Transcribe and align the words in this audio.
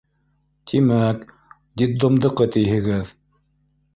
—Тимәк, 0.71 1.21
детдомдыҡы 1.81 2.47
тиһегеҙ. 2.57 3.15